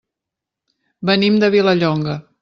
[1.09, 2.17] Venim de Vilallonga.